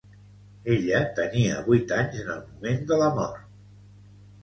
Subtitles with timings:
[0.75, 3.49] Ella tenia vuit anys en el moment de la mort.